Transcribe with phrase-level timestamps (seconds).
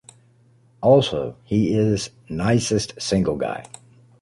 [0.81, 3.67] Also he is nicest single guy.